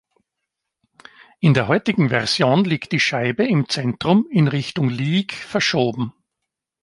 [1.41, 6.11] In der heutigen Version liegt die Scheibe im Zentrum in Richtung Liek verschoben.